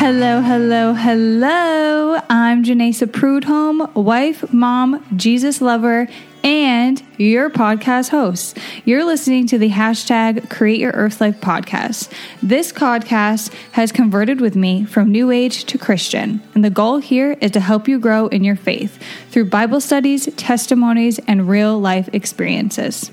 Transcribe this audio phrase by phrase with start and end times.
[0.00, 2.20] Hello, hello, hello.
[2.30, 6.06] I'm Janessa Prudhomme, wife, mom, Jesus lover,
[6.44, 8.58] and your podcast host.
[8.84, 12.12] You're listening to the hashtag Create Your Earth Life podcast.
[12.40, 17.36] This podcast has converted with me from New Age to Christian, and the goal here
[17.40, 19.02] is to help you grow in your faith
[19.32, 23.10] through Bible studies, testimonies, and real life experiences.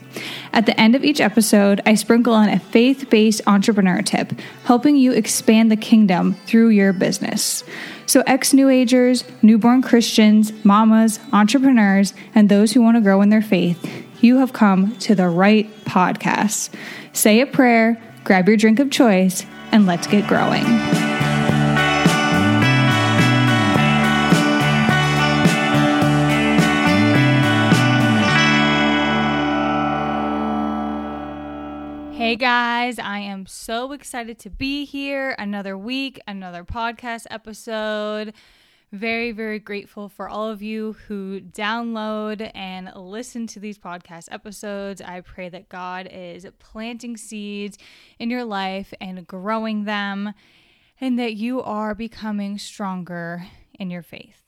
[0.53, 4.95] At the end of each episode, I sprinkle on a faith based entrepreneur tip, helping
[4.95, 7.63] you expand the kingdom through your business.
[8.05, 13.29] So, ex New Agers, newborn Christians, mamas, entrepreneurs, and those who want to grow in
[13.29, 13.85] their faith,
[14.21, 16.69] you have come to the right podcast.
[17.13, 21.14] Say a prayer, grab your drink of choice, and let's get growing.
[32.35, 35.37] Hey guys, I am so excited to be here.
[35.39, 38.33] Another week, another podcast episode.
[38.91, 44.99] Very, very grateful for all of you who download and listen to these podcast episodes.
[44.99, 47.77] I pray that God is planting seeds
[48.19, 50.33] in your life and growing them,
[50.99, 53.47] and that you are becoming stronger
[53.79, 54.44] in your faith.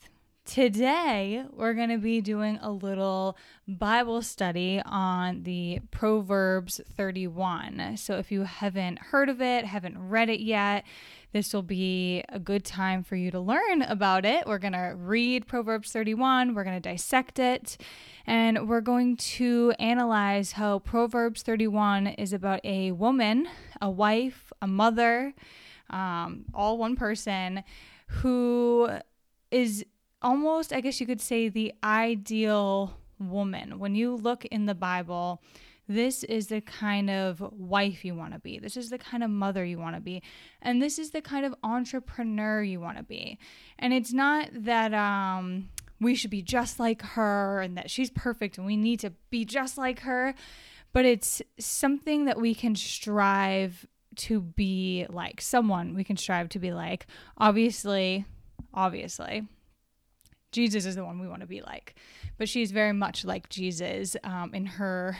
[0.47, 7.97] Today, we're going to be doing a little Bible study on the Proverbs 31.
[7.97, 10.85] So, if you haven't heard of it, haven't read it yet,
[11.33, 14.47] this will be a good time for you to learn about it.
[14.47, 17.77] We're going to read Proverbs 31, we're going to dissect it,
[18.25, 23.49] and we're going to analyze how Proverbs 31 is about a woman,
[23.81, 25.33] a wife, a mother,
[25.89, 27.65] um, all one person
[28.07, 28.89] who
[29.51, 29.83] is
[30.21, 33.79] almost, I guess you could say, the ideal woman.
[33.79, 35.41] When you look in the Bible,
[35.87, 38.59] this is the kind of wife you want to be.
[38.59, 40.21] This is the kind of mother you want to be.
[40.61, 43.37] And this is the kind of entrepreneur you want to be.
[43.79, 48.57] And it's not that um, we should be just like her and that she's perfect
[48.57, 50.35] and we need to be just like her,
[50.93, 56.59] but it's something that we can strive to be like, someone we can strive to
[56.59, 57.05] be like.
[57.37, 58.25] Obviously,
[58.73, 59.47] obviously,
[60.57, 61.93] Jesus is the one we want to be like.
[62.39, 65.15] But she's very much like Jesus um, in her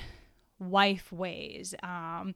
[0.58, 2.34] wife ways, um,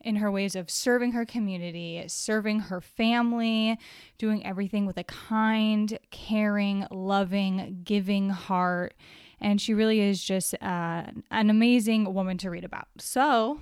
[0.00, 3.78] in her ways of serving her community, serving her family,
[4.18, 8.94] doing everything with a kind, caring, loving, giving heart.
[9.40, 12.88] And she really is just uh, an amazing woman to read about.
[12.98, 13.60] So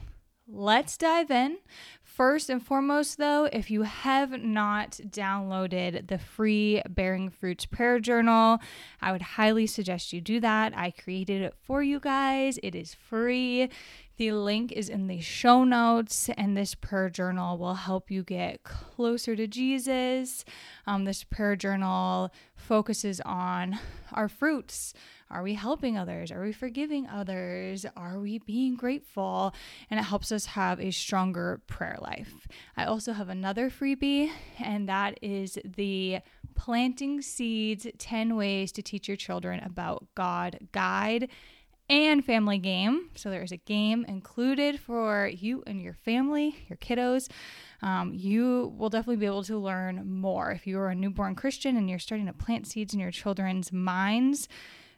[0.49, 1.59] let's dive in.
[2.15, 8.59] First and foremost, though, if you have not downloaded the free Bearing Fruits Prayer Journal,
[9.01, 10.77] I would highly suggest you do that.
[10.77, 13.71] I created it for you guys, it is free.
[14.17, 18.65] The link is in the show notes, and this prayer journal will help you get
[18.65, 20.45] closer to Jesus.
[20.87, 23.79] Um, this prayer journal focuses on
[24.13, 24.93] our fruits.
[25.31, 26.33] Are we helping others?
[26.33, 27.87] Are we forgiving others?
[27.97, 29.55] Are we being grateful?
[29.91, 32.49] And it helps us have a stronger prayer life.
[32.77, 36.19] I also have another freebie, and that is the
[36.55, 41.31] Planting Seeds 10 Ways to Teach Your Children About God guide
[41.89, 43.11] and family game.
[43.17, 47.29] So there's a game included for you and your family, your kiddos.
[47.83, 50.53] Um, you will definitely be able to learn more.
[50.53, 53.73] If you are a newborn Christian and you're starting to plant seeds in your children's
[53.73, 54.49] minds,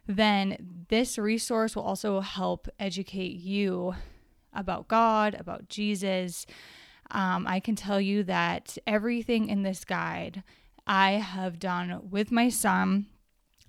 [0.07, 3.95] then this resource will also help educate you
[4.53, 6.45] about God, about Jesus.
[7.11, 10.43] Um, I can tell you that everything in this guide
[10.85, 13.07] I have done with my son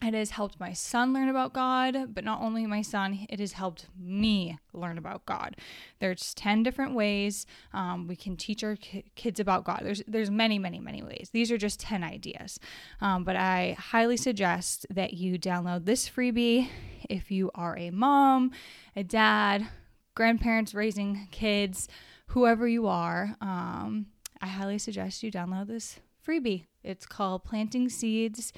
[0.03, 3.53] it has helped my son learn about God, but not only my son, it has
[3.53, 5.57] helped me learn about God.
[5.99, 9.81] There's 10 different ways um, we can teach our ki- kids about God.
[9.83, 11.31] There's, there's many, many, many ways.
[11.33, 12.59] These are just 10 ideas.
[13.01, 16.69] Um, but I highly suggest that you download this freebie
[17.09, 18.51] if you are a mom,
[18.97, 19.67] a dad,
[20.15, 21.89] grandparents raising kids,
[22.29, 23.37] whoever you are.
[23.41, 24.07] Um,
[24.41, 26.65] I highly suggest you download this freebie.
[26.83, 28.53] It's called Planting Seeds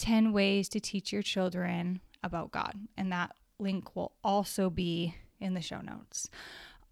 [0.00, 2.74] 10 ways to teach your children about God.
[2.96, 6.30] And that link will also be in the show notes.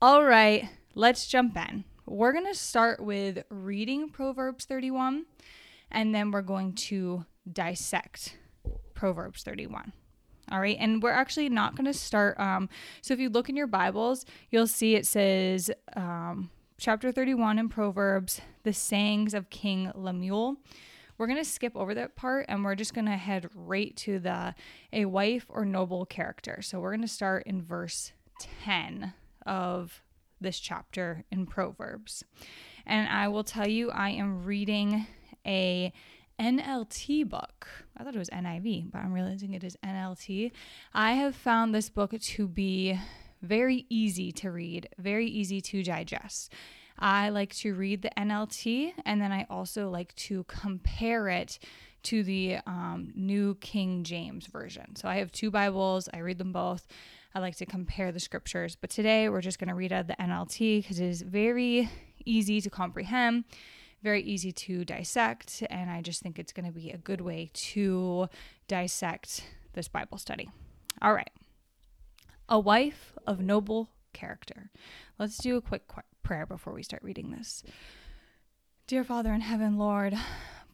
[0.01, 1.85] All right, let's jump in.
[2.07, 5.25] We're going to start with reading Proverbs 31,
[5.91, 8.37] and then we're going to dissect
[8.95, 9.93] Proverbs 31.
[10.51, 12.39] All right, and we're actually not going to start.
[12.39, 12.69] Um,
[13.03, 17.69] so if you look in your Bibles, you'll see it says um, chapter 31 in
[17.69, 20.57] Proverbs, the sayings of King Lemuel.
[21.19, 24.21] We're going to skip over that part and we're just going to head right to
[24.21, 24.55] the
[24.93, 26.63] a wife or noble character.
[26.63, 28.13] So we're going to start in verse
[28.65, 29.13] 10
[29.45, 30.03] of
[30.41, 32.23] this chapter in Proverbs.
[32.87, 35.07] And I will tell you, I am reading
[35.45, 35.93] a
[36.41, 37.67] NLT book.
[37.97, 40.53] I thought it was NIV, but I'm realizing it is NLT.
[40.95, 42.99] I have found this book to be
[43.43, 46.53] very easy to read, very easy to digest.
[46.99, 51.59] I like to read the NLT and then I also like to compare it
[52.05, 54.97] to the um, New King James Version.
[54.97, 56.87] So I have two Bibles, I read them both.
[57.35, 60.17] I like to compare the scriptures, but today we're just going to read out the
[60.19, 61.89] NLT because it is very
[62.25, 63.45] easy to comprehend,
[64.03, 67.51] very easy to dissect, and I just think it's going to be a good way
[67.53, 68.29] to
[68.67, 70.49] dissect this Bible study.
[71.03, 71.31] All right.
[72.49, 74.71] A wife of noble character.
[75.19, 75.87] Let's do a quick
[76.29, 77.63] prayer before we start reading this.
[78.87, 80.15] Dear Father in heaven, Lord,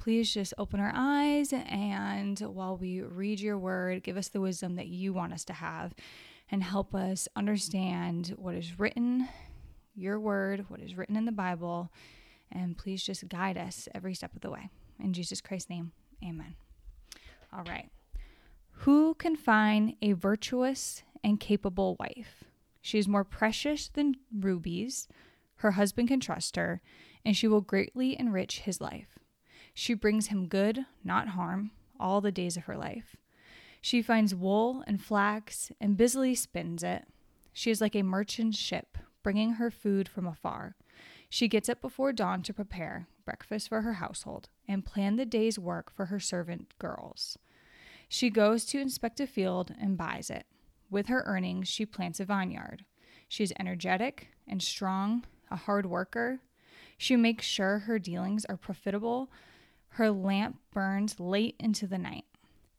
[0.01, 4.75] please just open our eyes and while we read your word, give us the wisdom
[4.75, 5.95] that you want us to have
[6.51, 9.29] and help us understand what is written,
[9.95, 11.93] your word, what is written in the Bible,
[12.51, 14.71] and please just guide us every step of the way.
[14.99, 16.57] In Jesus Christ's name, amen.
[17.53, 17.89] All right.
[18.79, 22.43] Who can find a virtuous and capable wife?
[22.83, 25.07] She is more precious than rubies.
[25.57, 26.81] Her husband can trust her,
[27.25, 29.19] and she will greatly enrich his life.
[29.73, 33.17] She brings him good, not harm, all the days of her life.
[33.81, 37.07] She finds wool and flax and busily spins it.
[37.53, 40.77] She is like a merchant ship, bringing her food from afar.
[41.29, 45.59] She gets up before dawn to prepare breakfast for her household and plan the day's
[45.59, 47.39] work for her servant girls.
[48.09, 50.47] She goes to inspect a field and buys it.
[50.91, 52.85] With her earnings, she plants a vineyard.
[53.29, 55.25] She is energetic and strong,
[55.55, 56.41] a hard worker.
[56.99, 59.31] She makes sure her dealings are profitable.
[59.91, 62.25] Her lamp burns late into the night.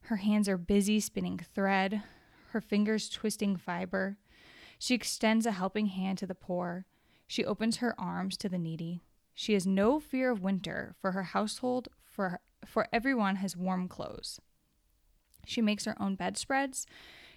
[0.02, 2.04] Her hands are busy spinning thread,
[2.50, 4.18] her fingers twisting fiber.
[4.78, 6.86] She extends a helping hand to the poor.
[7.26, 9.02] She opens her arms to the needy.
[9.34, 14.40] She has no fear of winter, for her household, for, for everyone has warm clothes.
[15.46, 16.86] She makes her own bedspreads.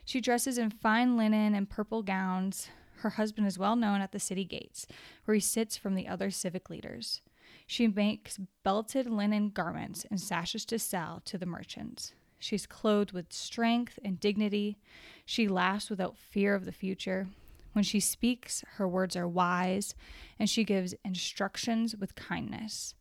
[0.05, 2.69] She dresses in fine linen and purple gowns.
[3.00, 4.86] Her husband is well known at the city gates,
[5.24, 7.22] where he sits from the other civic leaders.
[7.66, 12.12] She makes belted linen garments and sashes to sell to the merchants.
[12.38, 14.78] She's clothed with strength and dignity.
[15.24, 17.28] She laughs without fear of the future.
[17.72, 19.94] When she speaks, her words are wise,
[20.38, 22.94] and she gives instructions with kindness.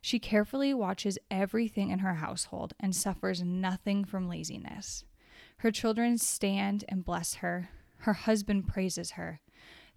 [0.00, 5.04] She carefully watches everything in her household and suffers nothing from laziness.
[5.58, 7.70] Her children stand and bless her.
[8.00, 9.40] Her husband praises her.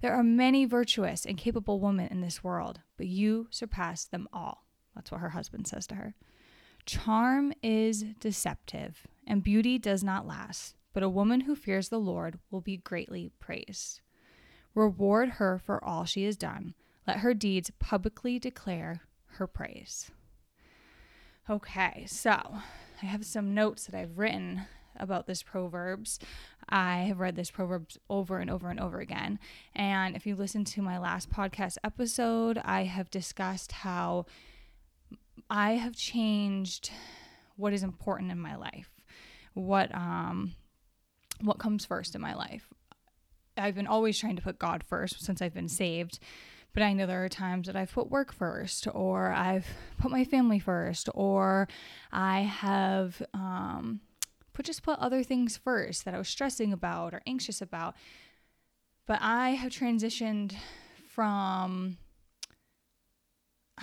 [0.01, 4.65] There are many virtuous and capable women in this world, but you surpass them all.
[4.95, 6.15] That's what her husband says to her.
[6.85, 12.39] Charm is deceptive, and beauty does not last, but a woman who fears the Lord
[12.49, 14.01] will be greatly praised.
[14.73, 16.73] Reward her for all she has done.
[17.07, 19.01] Let her deeds publicly declare
[19.33, 20.09] her praise.
[21.49, 22.31] Okay, so
[23.01, 24.63] I have some notes that I've written
[24.95, 26.19] about this Proverbs.
[26.69, 29.39] I have read this proverb over and over and over again.
[29.75, 34.25] And if you listen to my last podcast episode, I have discussed how
[35.49, 36.91] I have changed
[37.55, 38.89] what is important in my life,
[39.53, 40.55] what um
[41.41, 42.67] what comes first in my life.
[43.57, 46.19] I've been always trying to put God first since I've been saved.
[46.73, 49.65] But I know there are times that I've put work first, or I've
[49.97, 51.67] put my family first, or
[52.13, 53.99] I have um,
[54.53, 57.95] put just put other things first that I was stressing about or anxious about.
[59.07, 60.53] But I have transitioned
[61.09, 61.97] from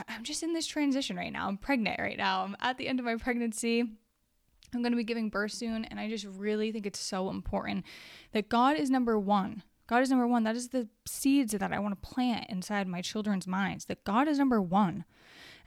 [0.09, 1.49] I'm just in this transition right now.
[1.49, 2.45] I'm pregnant right now.
[2.45, 3.81] I'm at the end of my pregnancy.
[3.81, 5.85] I'm going to be giving birth soon.
[5.87, 7.85] And I just really think it's so important
[8.33, 9.63] that God is number one.
[9.87, 10.45] God is number one.
[10.45, 14.29] That is the seeds that I want to plant inside my children's minds, that God
[14.29, 15.05] is number one.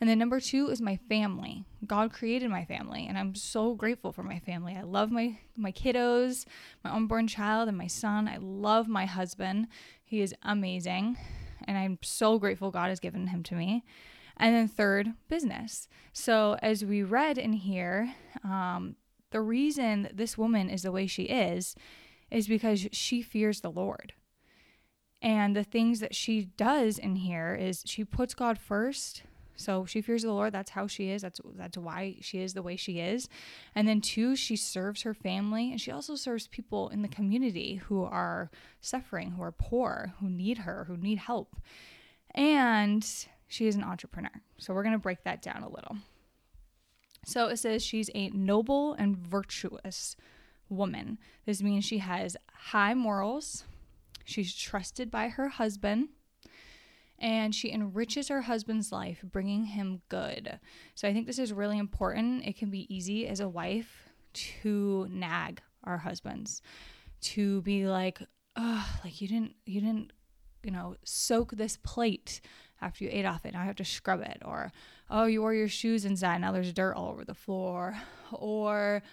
[0.02, 1.64] And then number two is my family.
[1.86, 4.76] God created my family, and I'm so grateful for my family.
[4.76, 6.46] I love my my kiddos,
[6.84, 8.28] my unborn child, and my son.
[8.28, 9.68] I love my husband.
[10.04, 11.18] He is amazing,
[11.68, 13.86] and I'm so grateful God has given him to me.
[14.38, 15.88] And then third, business.
[16.14, 18.96] So as we read in here, um,
[19.30, 21.76] the reason this woman is the way she is
[22.32, 24.14] is because she fears the Lord.
[25.22, 29.22] And the things that she does in here is she puts God first.
[29.62, 30.54] So she fears the Lord.
[30.54, 31.22] That's how she is.
[31.22, 33.30] That's that's why she is the way she is.
[33.76, 37.76] And then two, she serves her family and she also serves people in the community
[37.76, 41.56] who are suffering, who are poor, who need her, who need help.
[42.34, 43.08] And
[43.48, 44.42] she is an entrepreneur.
[44.58, 45.98] So we're going to break that down a little.
[47.26, 50.16] So it says she's a noble and virtuous
[50.70, 51.20] woman.
[51.46, 53.66] This means she has high morals,
[54.24, 56.10] she's trusted by her husband,
[57.22, 60.60] and she enriches her husband's life, bringing him good.
[60.96, 62.46] So I think this is really important.
[62.46, 66.64] It can be easy as a wife to nag our husbands,
[67.22, 68.22] to be like,
[68.56, 70.12] oh, like you didn't, you didn't,
[70.64, 72.42] you know, soak this plate
[72.82, 73.54] after you ate off it.
[73.54, 74.42] Now I have to scrub it.
[74.44, 74.72] Or,
[75.10, 76.42] oh, you wore your shoes inside.
[76.42, 77.96] Now there's dirt all over the floor.
[78.32, 79.04] Or,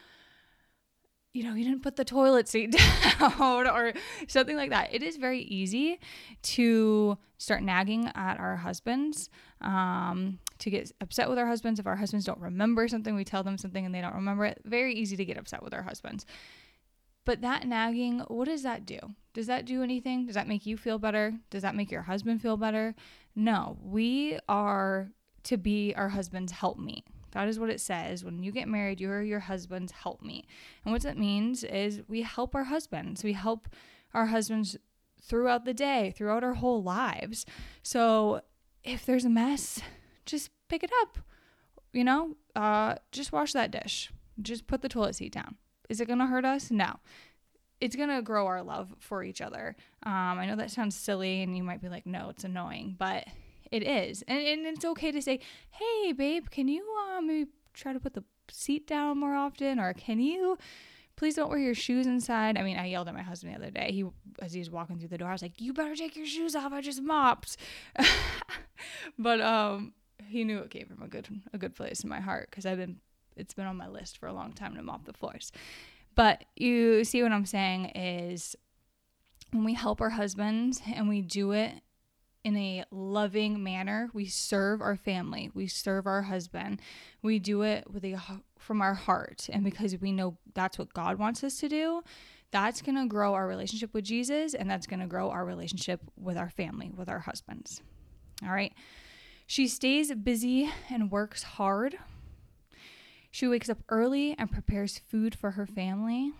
[1.32, 2.72] you know, you didn't put the toilet seat
[3.20, 3.92] down or
[4.26, 4.92] something like that.
[4.92, 6.00] It is very easy
[6.42, 9.28] to start nagging at our husbands,
[9.60, 11.78] um, to get upset with our husbands.
[11.78, 14.60] If our husbands don't remember something, we tell them something and they don't remember it.
[14.64, 16.24] Very easy to get upset with our husbands.
[17.24, 18.98] But that nagging, what does that do?
[19.34, 20.24] Does that do anything?
[20.24, 21.34] Does that make you feel better?
[21.50, 22.94] Does that make your husband feel better?
[23.36, 25.10] No, we are
[25.44, 27.04] to be our husband's helpmeet.
[27.32, 28.24] That is what it says.
[28.24, 30.46] When you get married, you're your husband's helpmeet.
[30.84, 33.22] And what that means is we help our husbands.
[33.22, 33.68] We help
[34.14, 34.76] our husbands
[35.22, 37.44] throughout the day, throughout our whole lives.
[37.82, 38.40] So
[38.82, 39.80] if there's a mess,
[40.26, 41.18] just pick it up.
[41.92, 44.10] You know, uh, just wash that dish.
[44.40, 45.56] Just put the toilet seat down.
[45.88, 46.70] Is it going to hurt us?
[46.70, 46.96] No.
[47.80, 49.76] It's going to grow our love for each other.
[50.02, 53.24] Um, I know that sounds silly and you might be like, no, it's annoying, but
[53.70, 54.22] it is.
[54.28, 58.14] And, and it's okay to say, hey, babe, can you uh, maybe try to put
[58.14, 59.78] the seat down more often?
[59.78, 60.58] Or can you
[61.16, 62.56] please don't wear your shoes inside?
[62.56, 63.90] I mean, I yelled at my husband the other day.
[63.92, 64.04] He,
[64.40, 66.54] as he was walking through the door, I was like, you better take your shoes
[66.54, 66.72] off.
[66.72, 67.56] I just mopped.
[69.18, 69.92] but um,
[70.26, 72.78] he knew it came from a good, a good place in my heart because I've
[72.78, 72.98] been,
[73.36, 75.52] it's been on my list for a long time to mop the floors.
[76.14, 78.56] But you see what I'm saying is
[79.52, 81.74] when we help our husbands and we do it
[82.44, 84.10] in a loving manner.
[84.12, 86.80] We serve our family, we serve our husband.
[87.22, 88.18] We do it with a
[88.58, 92.02] from our heart and because we know that's what God wants us to do.
[92.50, 96.00] That's going to grow our relationship with Jesus and that's going to grow our relationship
[96.16, 97.82] with our family, with our husbands.
[98.42, 98.72] All right.
[99.46, 101.98] She stays busy and works hard.
[103.30, 106.32] She wakes up early and prepares food for her family.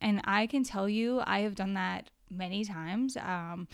[0.00, 3.16] And I can tell you, I have done that many times.
[3.16, 3.68] Um,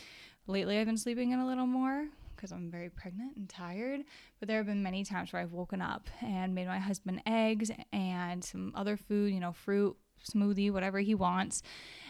[0.49, 4.03] Lately, I've been sleeping in a little more because I'm very pregnant and tired.
[4.39, 7.71] But there have been many times where I've woken up and made my husband eggs
[7.93, 11.63] and some other food, you know, fruit, smoothie, whatever he wants.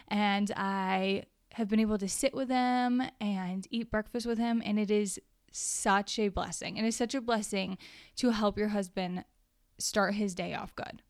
[0.09, 4.63] And I have been able to sit with him and eat breakfast with him.
[4.65, 5.19] And it is
[5.51, 6.77] such a blessing.
[6.77, 7.79] It is such a blessing
[8.17, 9.25] to help your husband
[9.79, 11.03] start his day off good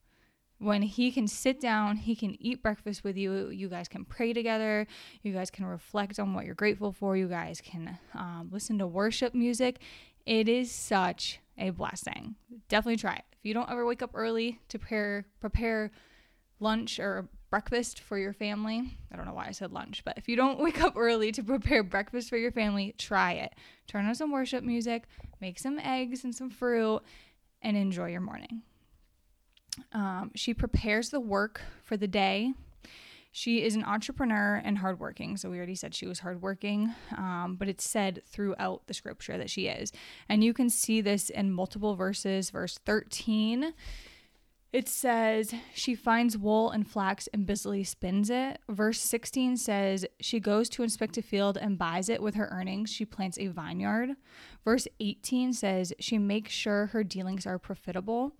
[0.58, 3.48] when he can sit down, he can eat breakfast with you.
[3.50, 4.86] You guys can pray together.
[5.22, 7.16] You guys can reflect on what you're grateful for.
[7.16, 9.80] You guys can um, listen to worship music.
[10.25, 12.36] It is such a blessing.
[12.68, 13.25] Definitely try it.
[13.32, 15.90] If you don't ever wake up early to prepare prepare
[16.58, 20.26] lunch or breakfast for your family, I don't know why I said lunch, but if
[20.26, 23.54] you don't wake up early to prepare breakfast for your family, try it.
[23.86, 25.04] Turn on some worship music,
[25.40, 27.02] make some eggs and some fruit,
[27.62, 28.62] and enjoy your morning.
[29.92, 32.52] Um, she prepares the work for the day.
[33.33, 35.37] She is an entrepreneur and hardworking.
[35.37, 39.50] So we already said she was hardworking, um, but it's said throughout the scripture that
[39.50, 39.92] she is.
[40.26, 42.49] And you can see this in multiple verses.
[42.49, 43.75] Verse 13,
[44.73, 48.59] it says, She finds wool and flax and busily spins it.
[48.68, 52.90] Verse 16 says, She goes to inspect a field and buys it with her earnings.
[52.90, 54.16] She plants a vineyard.
[54.64, 58.33] Verse 18 says, She makes sure her dealings are profitable.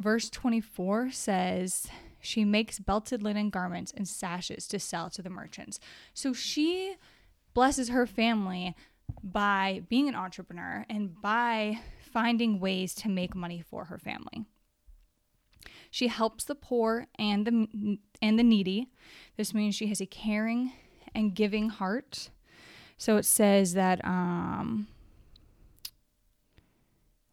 [0.00, 1.86] Verse 24 says,
[2.20, 5.78] She makes belted linen garments and sashes to sell to the merchants.
[6.14, 6.96] So she
[7.52, 8.74] blesses her family
[9.22, 11.80] by being an entrepreneur and by
[12.12, 14.46] finding ways to make money for her family.
[15.90, 18.88] She helps the poor and the and the needy.
[19.36, 20.72] This means she has a caring
[21.14, 22.30] and giving heart.
[22.96, 24.86] So it says that um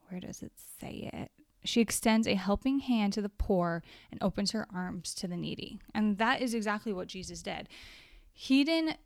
[0.09, 1.31] where does it say it?
[1.67, 5.79] She extends a helping hand to the poor and opens her arms to the needy.
[5.93, 7.67] And that is exactly what Jesus did.
[8.31, 8.97] He didn't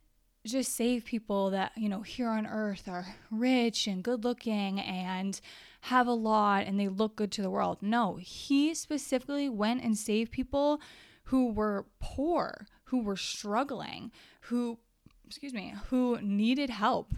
[0.45, 5.39] just save people that, you know, here on earth are rich and good looking and
[5.81, 7.79] have a lot and they look good to the world.
[7.81, 10.81] No, he specifically went and saved people
[11.25, 14.79] who were poor, who were struggling, who,
[15.25, 17.13] excuse me, who needed help.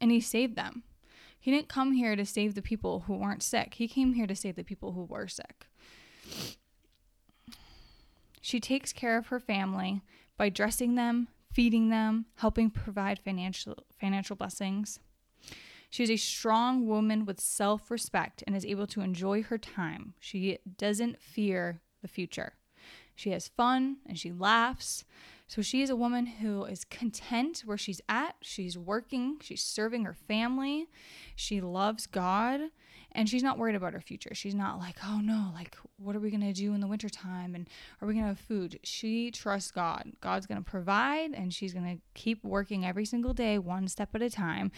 [0.00, 0.82] And he saved them.
[1.46, 3.74] He didn't come here to save the people who weren't sick.
[3.74, 5.68] He came here to save the people who were sick.
[8.40, 10.02] She takes care of her family
[10.36, 14.98] by dressing them, feeding them, helping provide financial financial blessings.
[15.88, 20.14] She is a strong woman with self-respect and is able to enjoy her time.
[20.18, 22.54] She doesn't fear the future.
[23.14, 25.04] She has fun and she laughs.
[25.48, 28.34] So she is a woman who is content where she's at.
[28.40, 30.88] She's working, she's serving her family,
[31.36, 32.60] she loves God,
[33.12, 34.34] and she's not worried about her future.
[34.34, 37.54] She's not like, oh no, like, what are we going to do in the wintertime?
[37.54, 37.68] And
[38.02, 38.78] are we going to have food?
[38.82, 40.12] She trusts God.
[40.20, 44.14] God's going to provide, and she's going to keep working every single day, one step
[44.14, 44.72] at a time.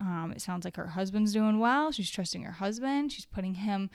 [0.00, 1.90] Um, it sounds like her husband's doing well.
[1.92, 3.90] She's trusting her husband, she's putting him.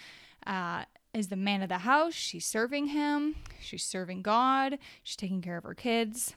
[0.46, 0.84] Uh,
[1.16, 2.14] is the man of the house.
[2.14, 6.36] She's serving him, she's serving God, she's taking care of her kids.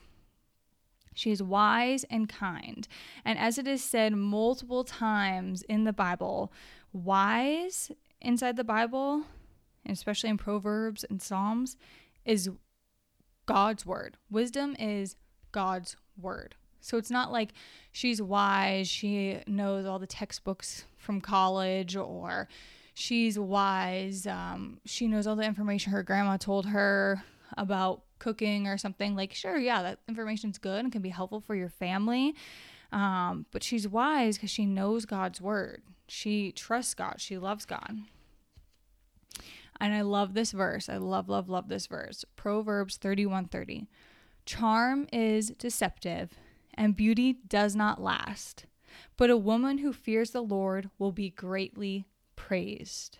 [1.13, 2.87] She is wise and kind.
[3.25, 6.53] And as it is said multiple times in the Bible,
[6.93, 9.23] wise inside the Bible,
[9.85, 11.75] especially in Proverbs and Psalms,
[12.23, 12.49] is
[13.45, 14.15] God's word.
[14.29, 15.17] Wisdom is
[15.51, 16.55] God's word.
[16.79, 17.49] So it's not like
[17.91, 22.47] she's wise, she knows all the textbooks from college, or
[22.93, 24.27] she's wise.
[24.27, 27.23] Um, she knows all the information her grandma told her
[27.57, 29.15] about cooking or something.
[29.15, 32.35] Like, sure, yeah, that information's good and can be helpful for your family.
[32.91, 35.83] Um, but she's wise because she knows God's word.
[36.07, 37.15] She trusts God.
[37.17, 37.99] She loves God.
[39.79, 40.89] And I love this verse.
[40.89, 42.25] I love, love, love this verse.
[42.35, 43.87] Proverbs 31 30.
[44.45, 46.31] Charm is deceptive,
[46.73, 48.65] and beauty does not last.
[49.15, 52.07] But a woman who fears the Lord will be greatly
[52.39, 53.19] praised.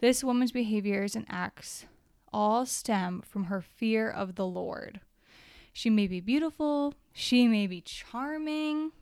[0.00, 1.84] This woman's behaviors and acts
[2.32, 5.00] all stem from her fear of the Lord.
[5.72, 8.92] She may be beautiful, she may be charming,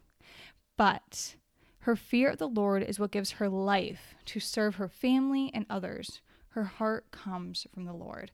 [0.76, 1.37] but
[1.80, 5.64] her fear of the Lord is what gives her life to serve her family and
[5.70, 6.20] others.
[6.50, 8.32] Her heart comes from the Lord.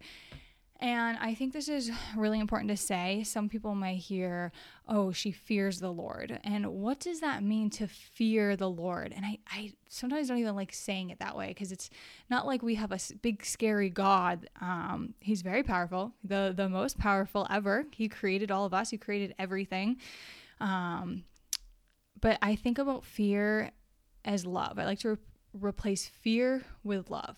[0.78, 3.23] And I think this is really important to say.
[3.25, 4.52] Some people might hear,
[4.87, 6.38] oh, she fears the Lord.
[6.45, 9.14] And what does that mean to fear the Lord?
[9.16, 11.88] And I, I sometimes don't even like saying it that way because it's
[12.28, 14.50] not like we have a big, scary God.
[14.61, 17.87] Um, he's very powerful, the, the most powerful ever.
[17.92, 19.97] He created all of us, He created everything.
[20.61, 21.25] Um,
[22.21, 23.71] but I think about fear
[24.26, 24.78] as love.
[24.78, 25.16] I like to re-
[25.54, 27.37] replace fear with love.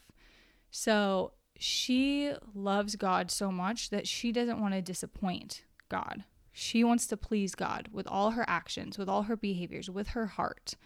[0.71, 6.23] So she loves God so much that she doesn't want to disappoint God.
[6.53, 10.27] She wants to please God with all her actions, with all her behaviors, with her
[10.27, 10.77] heart.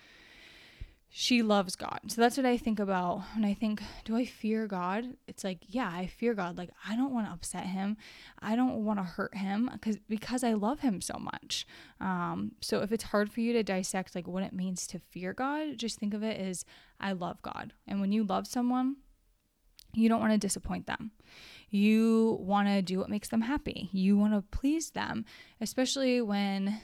[1.15, 2.01] She loves God.
[2.07, 5.15] So that's what I think about when I think, do I fear God?
[5.27, 6.57] It's like, yeah, I fear God.
[6.57, 7.99] Like I don't want to upset him.
[8.41, 11.67] I don't want to hurt him because because I love him so much.
[12.01, 15.35] Um, so if it's hard for you to dissect like what it means to fear
[15.35, 16.65] God, just think of it as
[16.99, 17.75] I love God.
[17.87, 18.97] And when you love someone,
[19.95, 21.11] you don't want to disappoint them.
[21.71, 23.89] You want to do what makes them happy.
[23.93, 25.25] You want to please them,
[25.61, 26.81] especially when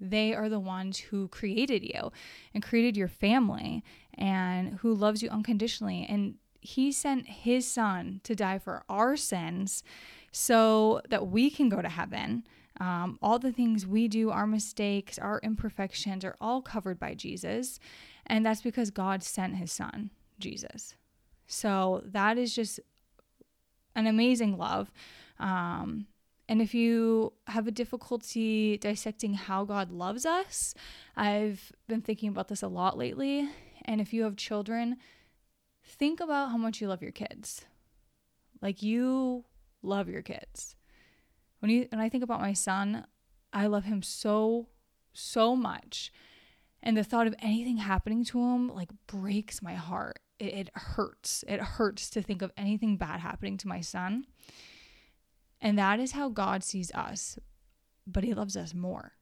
[0.00, 2.10] they are the ones who created you
[2.52, 6.06] and created your family and who loves you unconditionally.
[6.08, 9.82] And he sent his son to die for our sins
[10.32, 12.44] so that we can go to heaven.
[12.80, 17.78] Um, all the things we do, our mistakes, our imperfections are all covered by Jesus.
[18.26, 20.96] And that's because God sent his son, Jesus.
[21.46, 22.80] So that is just
[23.94, 24.90] an amazing love.
[25.38, 26.06] Um,
[26.48, 30.74] and if you have a difficulty dissecting how God loves us,
[31.16, 33.48] I've been thinking about this a lot lately.
[33.86, 34.96] And if you have children,
[35.82, 37.64] think about how much you love your kids.
[38.60, 39.44] Like you
[39.82, 40.76] love your kids.
[41.60, 43.06] When you when I think about my son,
[43.52, 44.68] I love him so
[45.12, 46.12] so much.
[46.82, 51.44] And the thought of anything happening to him like breaks my heart it, it hurts.
[51.46, 54.26] It hurts to think of anything bad happening to my son.
[55.60, 57.38] And that is how God sees us.
[58.06, 59.12] But he loves us more.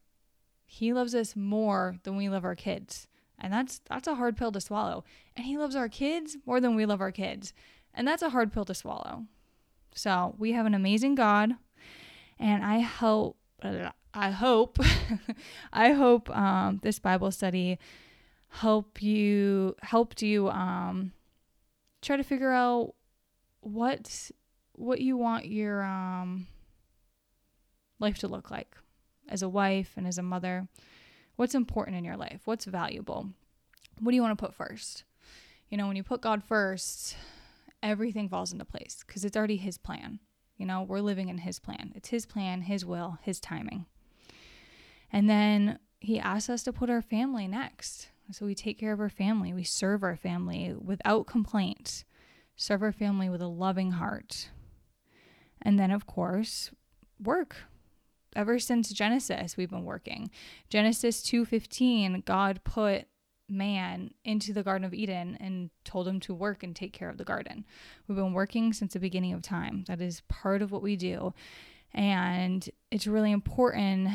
[0.66, 3.06] He loves us more than we love our kids.
[3.38, 5.04] And that's that's a hard pill to swallow.
[5.36, 7.52] And he loves our kids more than we love our kids.
[7.94, 9.26] And that's a hard pill to swallow.
[9.94, 11.54] So, we have an amazing God,
[12.38, 13.36] and I hope
[14.14, 14.78] I hope
[15.72, 17.78] I hope um, this Bible study
[18.52, 21.12] help you helped you um
[22.02, 22.94] try to figure out
[23.60, 24.30] what
[24.72, 26.46] what you want your um
[27.98, 28.76] life to look like
[29.28, 30.68] as a wife and as a mother.
[31.36, 32.42] What's important in your life?
[32.44, 33.30] What's valuable?
[34.00, 35.04] What do you want to put first?
[35.70, 37.16] You know, when you put God first,
[37.82, 40.18] everything falls into place because it's already His plan.
[40.58, 41.92] You know, we're living in His plan.
[41.94, 43.86] It's His plan, His will, His timing.
[45.10, 48.08] And then He asks us to put our family next.
[48.30, 52.04] So we take care of our family, we serve our family without complaint,
[52.56, 54.50] serve our family with a loving heart.
[55.60, 56.70] And then, of course,
[57.22, 57.56] work.
[58.34, 60.30] Ever since Genesis, we've been working.
[60.70, 63.06] Genesis 2:15, God put
[63.48, 67.18] man into the Garden of Eden and told him to work and take care of
[67.18, 67.66] the garden.
[68.06, 69.84] We've been working since the beginning of time.
[69.86, 71.34] That is part of what we do.
[71.92, 74.08] And it's really important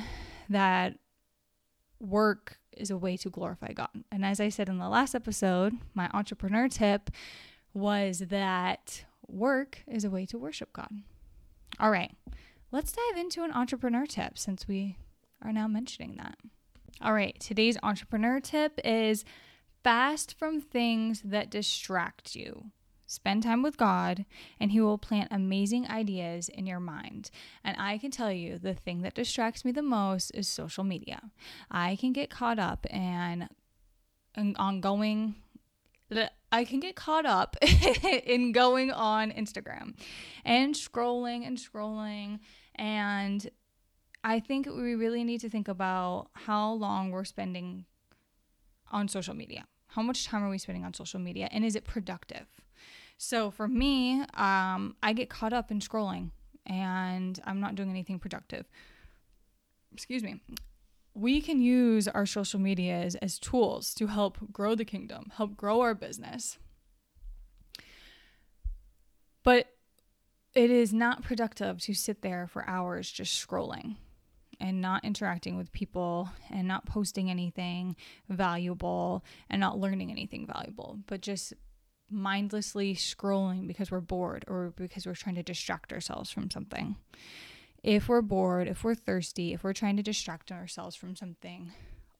[0.50, 0.98] that
[2.00, 3.90] work is a way to glorify God.
[4.12, 7.10] And as I said in the last episode, my entrepreneur tip
[7.74, 10.90] was that work is a way to worship God.
[11.80, 12.12] All right,
[12.72, 14.98] let's dive into an entrepreneur tip since we
[15.44, 16.38] are now mentioning that.
[17.02, 19.26] All right, today's entrepreneur tip is
[19.84, 22.72] fast from things that distract you.
[23.10, 24.26] Spend time with God,
[24.60, 27.32] and He will plant amazing ideas in your mind.
[27.64, 31.32] And I can tell you the thing that distracts me the most is social media.
[31.72, 33.48] I can get caught up in,
[34.36, 35.36] in on going.
[36.52, 37.56] I can get caught up
[38.26, 39.96] in going on Instagram
[40.44, 42.40] and scrolling and scrolling.
[42.76, 43.50] And
[44.24, 47.86] I think we really need to think about how long we're spending
[48.92, 49.66] on social media.
[49.88, 51.48] How much time are we spending on social media?
[51.52, 52.48] And is it productive?
[53.18, 56.32] So for me, um, I get caught up in scrolling
[56.66, 58.66] and I'm not doing anything productive.
[59.92, 60.42] Excuse me.
[61.16, 65.82] We can use our social medias as tools to help grow the kingdom, help grow
[65.82, 66.60] our business.
[69.44, 69.68] But
[70.54, 73.96] it is not productive to sit there for hours just scrolling
[74.60, 77.96] and not interacting with people and not posting anything
[78.30, 81.54] valuable and not learning anything valuable, but just
[82.10, 86.96] mindlessly scrolling because we're bored or because we're trying to distract ourselves from something.
[87.84, 91.72] If we're bored, if we're thirsty, if we're trying to distract ourselves from something,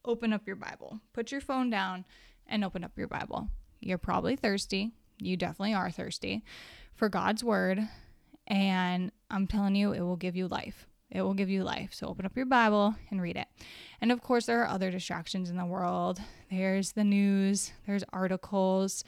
[0.04, 1.00] open up your Bible.
[1.12, 2.04] Put your phone down
[2.46, 3.48] and open up your Bible.
[3.80, 4.92] You're probably thirsty.
[5.18, 6.44] You definitely are thirsty
[6.94, 7.80] for God's word.
[8.46, 10.86] And I'm telling you, it will give you life.
[11.10, 11.90] It will give you life.
[11.92, 13.46] So open up your Bible and read it.
[14.00, 16.20] And of course, there are other distractions in the world.
[16.50, 19.04] There's the news, there's articles,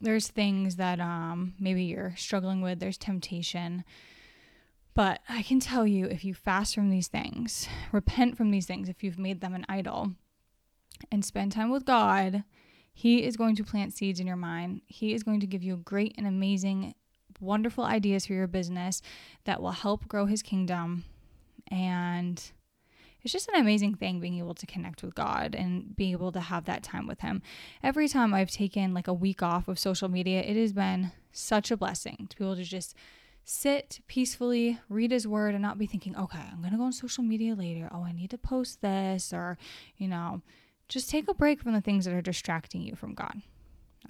[0.00, 3.84] there's things that um, maybe you're struggling with, there's temptation.
[4.94, 8.88] But I can tell you if you fast from these things, repent from these things,
[8.88, 10.12] if you've made them an idol,
[11.10, 12.44] and spend time with God,
[12.92, 14.82] He is going to plant seeds in your mind.
[14.86, 16.94] He is going to give you great and amazing,
[17.40, 19.02] wonderful ideas for your business
[19.44, 21.04] that will help grow His kingdom.
[21.70, 22.42] And
[23.22, 26.40] it's just an amazing thing being able to connect with God and being able to
[26.40, 27.42] have that time with Him.
[27.82, 31.70] Every time I've taken like a week off of social media, it has been such
[31.70, 32.96] a blessing to be able to just
[33.44, 36.92] sit peacefully, read His Word, and not be thinking, okay, I'm going to go on
[36.92, 37.88] social media later.
[37.92, 39.58] Oh, I need to post this, or,
[39.96, 40.42] you know,
[40.88, 43.42] just take a break from the things that are distracting you from God.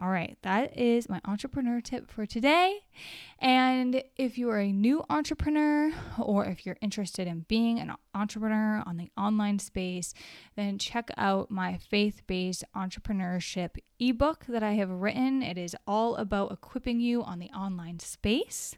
[0.00, 2.78] All right, that is my entrepreneur tip for today.
[3.38, 8.82] And if you are a new entrepreneur or if you're interested in being an entrepreneur
[8.86, 10.14] on the online space,
[10.56, 15.42] then check out my faith based entrepreneurship ebook that I have written.
[15.42, 18.74] It is all about equipping you on the online space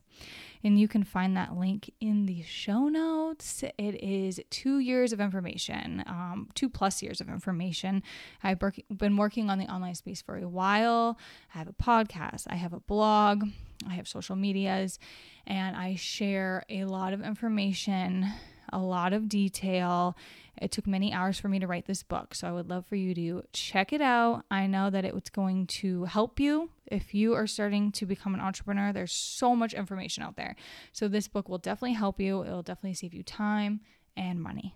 [0.64, 3.62] and you can find that link in the show notes.
[3.62, 8.02] It is two years of information, um, two plus years of information.
[8.42, 8.58] I've
[8.96, 11.18] been working on the online space for a while.
[11.54, 13.44] I have a podcast, I have a blog,
[13.86, 14.98] I have social medias,
[15.46, 18.26] and I share a lot of information,
[18.72, 20.16] a lot of detail
[20.60, 22.96] it took many hours for me to write this book, so I would love for
[22.96, 24.44] you to check it out.
[24.50, 28.40] I know that it's going to help you if you are starting to become an
[28.40, 28.92] entrepreneur.
[28.92, 30.56] There's so much information out there.
[30.92, 33.80] So, this book will definitely help you, it will definitely save you time
[34.16, 34.74] and money.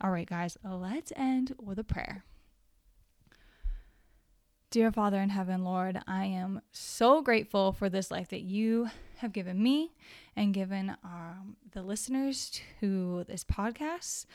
[0.00, 2.24] All right, guys, let's end with a prayer.
[4.74, 9.32] Dear Father in heaven, Lord, I am so grateful for this life that you have
[9.32, 9.94] given me
[10.34, 14.26] and given um, the listeners to this podcast.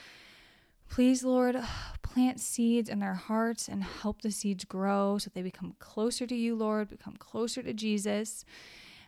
[0.89, 1.55] Please, Lord,
[2.01, 6.35] plant seeds in their hearts and help the seeds grow so they become closer to
[6.35, 8.43] you, Lord, become closer to Jesus,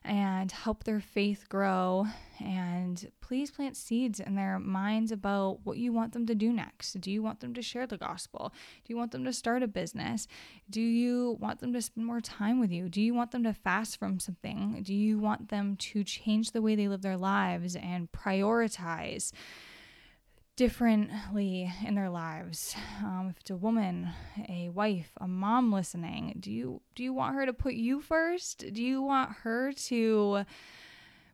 [0.04, 2.08] and help their faith grow.
[2.39, 7.00] And please plant seeds in their minds about what you want them to do next.
[7.02, 8.54] Do you want them to share the gospel?
[8.86, 10.28] Do you want them to start a business?
[10.70, 12.89] Do you want them to spend more time with you?
[12.89, 14.82] Do you want them to fast from something?
[14.84, 19.32] Do you want them to change the way they live their lives and prioritize?
[20.56, 22.76] Differently in their lives.
[23.04, 24.10] Um, if it's a woman,
[24.50, 28.66] a wife, a mom listening, do you do you want her to put you first?
[28.74, 30.46] Do you want her to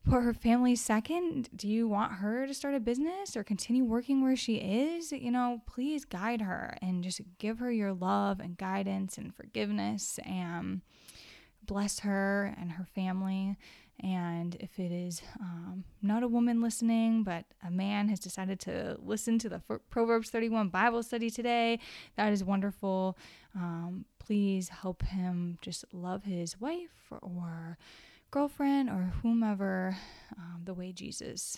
[0.08, 1.50] put her family second?
[1.56, 5.12] Do you want her to start a business or continue working where she is?
[5.12, 10.20] You know, please guide her and just give her your love and guidance and forgiveness
[10.26, 10.82] and
[11.66, 13.58] bless her and her family
[14.04, 18.98] and if it is um, not a woman listening, but a man has decided to
[19.00, 21.80] listen to the Proverbs 31 Bible study today,
[22.16, 23.18] that is wonderful.
[23.56, 27.78] Um, please help him just love his wife or
[28.30, 29.98] girlfriend or whomever
[30.38, 31.58] um, the way Jesus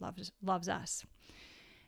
[0.00, 1.04] loves loves us.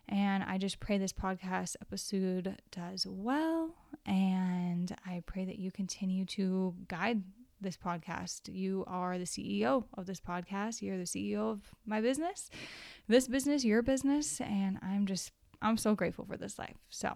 [0.09, 3.75] And I just pray this podcast episode does well.
[4.05, 7.23] And I pray that you continue to guide
[7.63, 8.53] this podcast.
[8.53, 10.83] You are the CEO of this podcast.
[10.83, 12.51] You're the CEO of my business,
[13.09, 14.41] this business, your business.
[14.41, 16.77] And I'm just, I'm so grateful for this life.
[16.91, 17.13] So,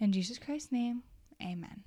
[0.00, 1.02] in Jesus Christ's name,
[1.42, 1.84] amen.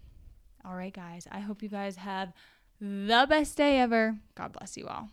[0.64, 1.28] All right, guys.
[1.32, 2.34] I hope you guys have
[2.80, 4.18] the best day ever.
[4.36, 5.10] God bless you all.